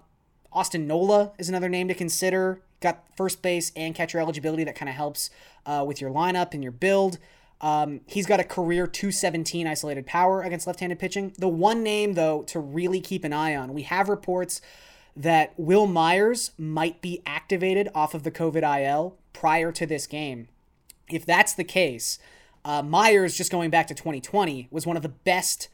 Austin 0.53 0.87
Nola 0.87 1.33
is 1.37 1.49
another 1.49 1.69
name 1.69 1.89
to 1.89 1.95
consider. 1.95 2.63
Got 2.81 3.03
first 3.17 3.43
base 3.43 3.73
and 3.75 3.97
catcher 3.97 4.21
eligibility 4.21 4.63
that 4.63 4.77
kind 4.77 4.89
of 4.89 4.95
helps 4.95 5.31
uh, 5.67 5.85
with 5.85 6.01
your 6.01 6.11
lineup 6.11 6.55
and 6.55 6.63
your 6.63 6.71
build. 6.71 7.19
Um, 7.65 8.03
he's 8.05 8.27
got 8.27 8.41
a 8.41 8.45
career 8.45 8.87
217 8.87 9.67
isolated 9.67 10.07
power 10.07 10.43
against 10.43 10.67
left 10.67 10.81
handed 10.81 10.99
pitching. 10.99 11.33
The 11.39 11.49
one 11.49 11.83
name, 11.83 12.13
though, 12.13 12.43
to 12.43 12.61
really 12.61 13.01
keep 13.01 13.25
an 13.25 13.33
eye 13.33 13.57
on, 13.57 13.73
we 13.73 13.83
have 13.83 14.11
reports 14.11 14.61
that 15.17 15.55
Wil 15.57 15.87
Myers 15.87 16.51
might 16.59 17.01
be 17.01 17.23
activated 17.25 17.89
off 17.95 18.13
of 18.13 18.23
the 18.23 18.31
COVID 18.31 18.63
IL 18.83 19.17
prior 19.33 19.73
to 19.73 19.87
this 19.87 20.07
game. 20.07 20.49
If 21.09 21.25
that's 21.25 21.55
the 21.55 21.65
case, 21.65 22.19
uh, 22.67 22.83
Myers, 22.83 23.35
just 23.35 23.51
going 23.51 23.71
back 23.71 23.87
to 23.87 23.95
2020, 23.95 24.69
was 24.71 24.87
one 24.87 24.99
of 24.99 25.03
the 25.03 25.09
best 25.09 25.69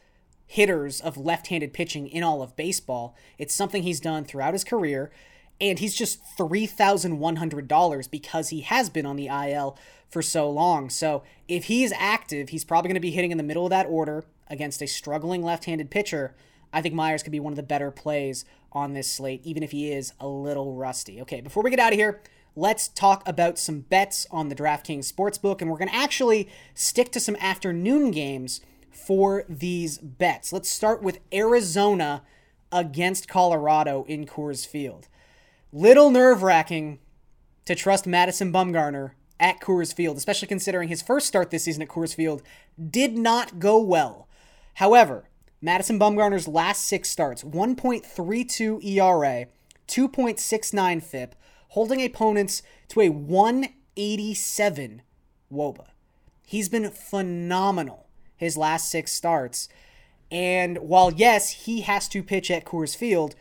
hitters 0.47 1.01
of 1.01 1.17
left 1.17 1.49
handed 1.49 1.73
pitching 1.73 2.07
in 2.07 2.23
all 2.23 2.41
of 2.41 2.55
baseball. 2.55 3.17
It's 3.37 3.55
something 3.55 3.83
he's 3.83 3.99
done 3.99 4.25
throughout 4.25 4.55
his 4.55 4.63
career 4.63 5.11
and 5.61 5.79
he's 5.79 5.95
just 5.95 6.21
$3,100 6.37 8.11
because 8.11 8.49
he 8.49 8.63
has 8.63 8.89
been 8.89 9.07
on 9.07 9.17
the 9.17 9.27
IL 9.27 9.77
for 10.09 10.23
so 10.23 10.51
long. 10.51 10.91
So 10.91 11.23
if 11.49 11.65
he 11.65 11.85
is 11.85 11.93
active, 11.97 12.49
he's 12.49 12.65
probably 12.65 12.89
going 12.89 12.95
to 12.95 13.01
be 13.01 13.11
hitting 13.11 13.31
in 13.31 13.39
the 13.39 13.45
middle 13.45 13.67
of 13.67 13.71
that 13.71 13.87
order 13.87 14.25
against 14.49 14.83
a 14.83 14.87
struggling 14.87 15.43
left 15.43 15.67
handed 15.67 15.91
pitcher. 15.91 16.35
I 16.73 16.83
think 16.83 16.95
Myers 16.95 17.23
could 17.23 17.33
be 17.33 17.41
one 17.41 17.53
of 17.53 17.57
the 17.57 17.63
better 17.63 17.91
plays 17.91 18.45
on 18.73 18.93
this 18.93 19.11
slate, 19.11 19.41
even 19.45 19.63
if 19.63 19.73
he 19.73 19.93
is 19.93 20.13
a 20.21 20.27
little 20.27 20.75
rusty. 20.75 21.21
Okay, 21.23 21.41
before 21.41 21.63
we 21.63 21.71
get 21.71 21.79
out 21.79 21.93
of 21.93 21.99
here, 21.99 22.21
let's 22.57 22.89
talk 22.89 23.27
about 23.27 23.59
some 23.59 23.81
bets 23.81 24.27
on 24.31 24.49
the 24.49 24.55
DraftKings 24.55 25.13
Sportsbook, 25.13 25.61
and 25.61 25.71
we're 25.71 25.79
going 25.79 25.89
to 25.89 25.95
actually 25.95 26.49
stick 26.75 27.11
to 27.13 27.21
some 27.21 27.37
afternoon 27.37 28.11
games 28.11 28.61
for 28.91 29.45
these 29.49 29.99
bets. 29.99 30.53
Let's 30.53 30.69
start 30.69 31.03
with 31.03 31.21
Arizona 31.33 32.23
against 32.73 33.29
Colorado 33.29 34.05
in 34.09 34.27
Coors 34.27 34.67
Field 34.67 35.09
little 35.73 36.11
nerve 36.11 36.43
wracking 36.43 36.99
to 37.67 37.75
trust 37.75 38.07
Madison 38.07 38.53
Bumgarner 38.53 39.13
at 39.39 39.61
Coors 39.61 39.95
Field, 39.95 40.17
especially 40.17 40.49
considering 40.49 40.89
his 40.89 41.03
first 41.03 41.27
start 41.27 41.51
this 41.51 41.65
season 41.65 41.83
at 41.83 41.89
Coors 41.89 42.15
Field 42.15 42.43
did 42.91 43.17
not 43.17 43.59
go 43.59 43.81
well. 43.81 44.29
However, 44.75 45.29
Madison 45.63 45.99
Bumgarner's 45.99 46.49
last 46.49 46.85
six 46.87 47.11
starts 47.11 47.43
1.32 47.43 48.85
ERA, 48.85 49.47
2.69 49.89 51.03
FIP, 51.03 51.35
holding 51.69 52.03
opponents 52.03 52.63
to 52.89 53.01
a 53.01 53.09
187 53.09 55.03
Woba. 55.53 55.87
He's 56.47 56.69
been 56.69 56.91
phenomenal 56.91 58.09
his 58.37 58.57
last 58.57 58.91
six 58.91 59.13
starts. 59.13 59.69
And 60.31 60.79
while, 60.79 61.13
yes, 61.13 61.51
he 61.51 61.83
has 61.83 62.09
to 62.09 62.23
pitch 62.23 62.51
at 62.51 62.65
Coors 62.65 62.97
Field, 62.97 63.35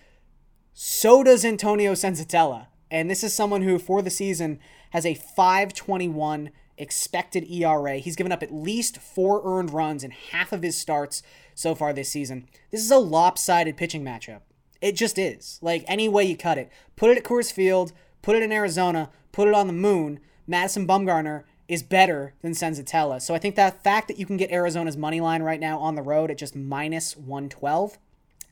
so 0.82 1.26
does 1.26 1.44
Antonio 1.44 1.92
Senzatela. 1.92 2.68
And 2.90 3.10
this 3.10 3.22
is 3.22 3.34
someone 3.34 3.64
who, 3.64 3.78
for 3.78 4.02
the 4.02 4.10
season, 4.10 4.62
has 4.92 5.06
a 5.06 5.14
521 5.14 6.52
expected 6.78 7.52
ERA. 7.52 7.98
He's 7.98 8.16
given 8.16 8.32
up 8.32 8.42
at 8.42 8.54
least 8.54 8.98
four 8.98 9.42
earned 9.44 9.72
runs 9.72 10.06
in 10.06 10.12
half 10.12 10.54
of 10.54 10.64
his 10.64 10.78
starts 10.78 11.22
so 11.54 11.76
far 11.76 11.92
this 11.92 12.08
season. 12.08 12.48
This 12.72 12.80
is 12.80 12.92
a 12.92 12.98
lopsided 12.98 13.76
pitching 13.76 14.06
matchup. 14.06 14.40
It 14.80 14.94
just 14.94 15.18
is. 15.18 15.60
Like, 15.62 15.84
any 15.86 16.08
way 16.08 16.24
you 16.24 16.38
cut 16.38 16.58
it. 16.58 16.72
Put 16.96 17.10
it 17.10 17.18
at 17.18 17.26
Coors 17.26 17.52
Field, 17.52 17.92
put 18.22 18.38
it 18.38 18.42
in 18.42 18.54
Arizona, 18.54 19.10
put 19.34 19.50
it 19.50 19.54
on 19.54 19.68
the 19.68 19.74
moon. 19.74 20.22
Madison 20.48 20.88
Bumgarner 20.88 21.44
is 21.68 21.84
better 21.84 22.36
than 22.42 22.54
Senzatela. 22.54 23.22
So 23.22 23.36
I 23.36 23.38
think 23.38 23.58
that 23.58 23.84
fact 23.84 24.08
that 24.08 24.18
you 24.18 24.26
can 24.26 24.38
get 24.38 24.50
Arizona's 24.50 24.96
money 24.96 25.20
line 25.20 25.44
right 25.44 25.60
now 25.60 25.78
on 25.80 25.96
the 25.96 26.02
road 26.02 26.32
at 26.32 26.38
just 26.38 26.56
minus 26.56 27.18
112, 27.18 27.98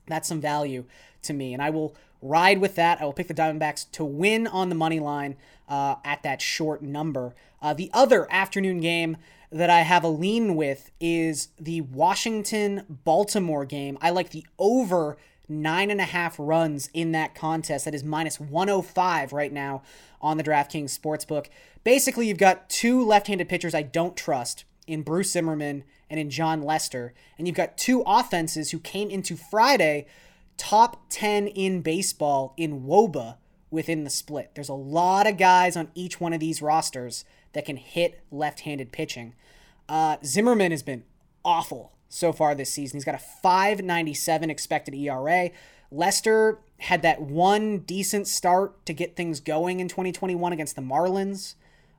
that's 0.08 0.28
some 0.28 0.42
value 0.42 0.84
to 1.24 1.34
me. 1.34 1.54
And 1.54 1.62
I 1.62 1.70
will 1.70 1.96
ride 2.22 2.60
with 2.60 2.76
that. 2.76 3.02
I 3.02 3.06
will 3.06 3.14
pick 3.14 3.28
the 3.28 3.34
Diamondbacks 3.34 3.90
to 3.92 4.06
win 4.06 4.48
on 4.48 4.70
the 4.70 4.76
money 4.76 5.00
line 5.00 5.36
uh, 5.68 5.96
at 6.04 6.24
that 6.24 6.42
short 6.42 6.82
number. 6.82 7.36
Uh, 7.62 7.74
the 7.74 7.90
other 7.94 8.32
afternoon 8.32 8.80
game 8.80 9.18
that 9.52 9.70
I 9.70 9.82
have 9.82 10.04
a 10.04 10.10
lean 10.10 10.56
with 10.56 10.92
is 11.00 11.50
the 11.60 11.82
Washington 11.82 12.84
Baltimore 12.90 13.66
game. 13.66 13.98
I 14.02 14.10
like 14.10 14.32
the 14.32 14.46
over 14.60 15.18
nine 15.48 15.90
and 15.90 16.02
a 16.02 16.06
half 16.06 16.36
runs 16.38 16.90
in 16.94 17.14
that 17.14 17.34
contest. 17.34 17.86
That 17.86 17.96
is 17.96 18.04
minus 18.04 18.40
105 18.40 19.32
right 19.32 19.54
now 19.54 19.84
on 20.22 20.38
the 20.38 20.44
DraftKings 20.44 20.98
Sportsbook. 20.98 21.48
Basically, 21.84 22.28
you've 22.28 22.38
got 22.38 22.70
two 22.70 23.04
left 23.06 23.28
handed 23.28 23.48
pitchers 23.48 23.74
I 23.74 23.84
don't 23.84 24.18
trust 24.18 24.66
in 24.88 25.04
Bruce 25.04 25.32
Zimmermann 25.32 25.84
and 26.10 26.20
in 26.20 26.30
Jon 26.30 26.62
Lester. 26.62 27.14
And 27.38 27.48
you've 27.48 27.56
got 27.56 27.78
two 27.78 28.04
offenses 28.06 28.72
who 28.72 28.80
came 28.80 29.10
into 29.10 29.38
Friday 29.38 30.08
top 30.58 31.06
10 31.10 31.48
in 31.48 31.82
baseball 31.82 32.54
in 32.58 32.82
WOBA 32.82 33.38
within 33.70 34.04
the 34.04 34.10
split. 34.10 34.52
There's 34.56 34.70
a 34.70 34.74
lot 34.74 35.28
of 35.28 35.38
guys 35.38 35.76
on 35.76 35.90
each 35.94 36.20
one 36.20 36.34
of 36.34 36.40
these 36.40 36.62
rosters 36.62 37.26
that 37.54 37.66
can 37.66 37.78
hit 37.78 38.22
left 38.32 38.62
handed 38.62 38.92
pitching. 38.92 39.34
Uh, 39.90 40.18
Zimmermann 40.24 40.72
has 40.72 40.84
been 40.84 41.04
awful 41.44 41.94
so 42.10 42.32
far 42.32 42.56
this 42.56 42.72
season. 42.72 42.98
He's 42.98 43.06
got 43.06 43.16
a 43.16 43.20
597 43.20 44.50
expected 44.50 44.94
ERA. 44.96 45.52
Lester 45.92 46.60
had 46.80 47.02
that 47.02 47.22
one 47.22 47.80
decent 47.80 48.28
start 48.28 48.86
to 48.86 48.94
get 48.94 49.16
things 49.16 49.40
going 49.40 49.80
in 49.80 49.88
2021 49.88 50.54
against 50.54 50.76
the 50.76 50.82
Marlins. 50.82 51.56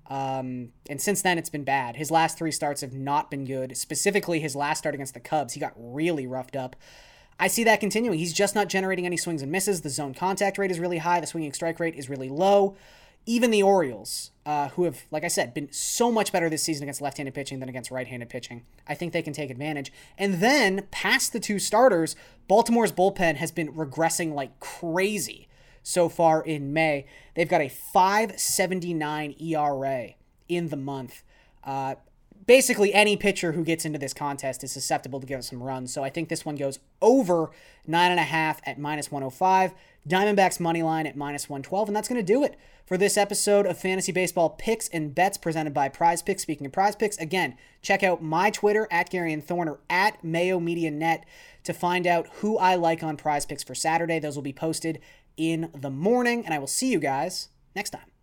Um, 0.08 0.72
and 0.88 1.00
since 1.00 1.20
then, 1.22 1.36
it's 1.36 1.50
been 1.50 1.64
bad. 1.64 1.96
His 1.96 2.10
last 2.10 2.38
three 2.38 2.52
starts 2.52 2.80
have 2.80 2.94
not 2.94 3.30
been 3.30 3.44
good. 3.44 3.76
Specifically, 3.76 4.40
his 4.40 4.56
last 4.56 4.78
start 4.78 4.94
against 4.94 5.14
the 5.14 5.20
Cubs, 5.20 5.54
he 5.54 5.60
got 5.60 5.72
really 5.76 6.26
roughed 6.26 6.56
up. 6.56 6.76
I 7.38 7.46
see 7.48 7.64
that 7.64 7.80
continuing. 7.80 8.18
He's 8.18 8.32
just 8.32 8.54
not 8.54 8.68
generating 8.68 9.06
any 9.06 9.16
swings 9.16 9.42
and 9.42 9.52
misses. 9.52 9.82
The 9.82 9.90
zone 9.90 10.14
contact 10.14 10.58
rate 10.58 10.70
is 10.70 10.80
really 10.80 10.98
high. 10.98 11.20
The 11.20 11.26
swinging 11.26 11.52
strike 11.52 11.78
rate 11.78 11.94
is 11.94 12.08
really 12.08 12.28
low. 12.28 12.76
even 13.26 13.50
the 13.50 13.62
Orioles, 13.62 14.30
uh, 14.46 14.68
who 14.70 14.84
have, 14.84 15.02
like 15.10 15.22
I 15.22 15.28
said, 15.28 15.52
been 15.52 15.70
so 15.70 16.10
much 16.10 16.32
better 16.32 16.48
this 16.48 16.62
season 16.62 16.84
against 16.84 17.02
left 17.02 17.18
handed 17.18 17.34
pitching 17.34 17.60
than 17.60 17.68
against 17.68 17.90
right 17.90 18.08
handed 18.08 18.30
pitching, 18.30 18.64
I 18.88 18.94
think 18.94 19.12
they 19.12 19.20
can 19.20 19.34
take 19.34 19.50
advantage. 19.50 19.92
And 20.16 20.40
then, 20.40 20.86
past 20.90 21.34
the 21.34 21.40
two 21.40 21.58
starters, 21.58 22.16
Baltimore's 22.48 22.90
bullpen 22.90 23.36
has 23.36 23.52
been 23.52 23.74
regressing 23.74 24.32
like 24.32 24.58
crazy 24.60 25.46
so 25.82 26.08
far 26.08 26.42
in 26.42 26.72
May. 26.72 27.04
They've 27.34 27.48
got 27.48 27.60
a 27.60 27.68
579 27.68 29.36
ERA 29.38 30.14
in 30.48 30.68
the 30.70 30.76
month. 30.76 31.22
Uh, 31.62 31.96
basically 32.48 32.94
any 32.94 33.14
pitcher 33.14 33.52
who 33.52 33.62
gets 33.62 33.84
into 33.84 33.98
this 33.98 34.14
contest 34.14 34.64
is 34.64 34.72
susceptible 34.72 35.20
to 35.20 35.26
give 35.26 35.44
some 35.44 35.62
runs. 35.62 35.92
So 35.92 36.02
I 36.02 36.08
think 36.08 36.30
this 36.30 36.46
one 36.46 36.56
goes 36.56 36.80
over 37.02 37.50
nine 37.86 38.10
and 38.10 38.18
a 38.18 38.24
half 38.24 38.60
at 38.64 38.78
minus 38.78 39.12
105. 39.12 39.74
Diamondbacks 40.08 40.58
money 40.58 40.82
line 40.82 41.06
at 41.06 41.14
minus 41.14 41.50
112, 41.50 41.88
and 41.88 41.94
that's 41.94 42.08
going 42.08 42.18
to 42.18 42.32
do 42.32 42.42
it 42.42 42.58
for 42.86 42.96
this 42.96 43.18
episode 43.18 43.66
of 43.66 43.76
Fantasy 43.78 44.10
Baseball 44.10 44.48
Picks 44.48 44.88
and 44.88 45.14
Bets 45.14 45.36
presented 45.36 45.74
by 45.74 45.90
Prize 45.90 46.22
Picks. 46.22 46.42
Speaking 46.42 46.66
of 46.66 46.72
Prize 46.72 46.96
Picks, 46.96 47.18
again, 47.18 47.54
check 47.82 48.02
out 48.02 48.22
my 48.22 48.48
Twitter 48.48 48.88
at 48.90 49.10
Garion 49.10 49.44
Thorne 49.44 49.68
or 49.68 49.80
at 49.90 50.24
Mayo 50.24 50.58
Media 50.58 50.90
Net 50.90 51.26
to 51.64 51.74
find 51.74 52.06
out 52.06 52.28
who 52.36 52.56
I 52.56 52.76
like 52.76 53.02
on 53.02 53.18
Prize 53.18 53.44
Picks 53.44 53.62
for 53.62 53.74
Saturday. 53.74 54.18
Those 54.18 54.36
will 54.36 54.42
be 54.42 54.54
posted 54.54 55.00
in 55.36 55.70
the 55.74 55.90
morning, 55.90 56.46
and 56.46 56.54
I 56.54 56.58
will 56.58 56.66
see 56.66 56.90
you 56.90 56.98
guys 56.98 57.50
next 57.76 57.90
time. 57.90 58.17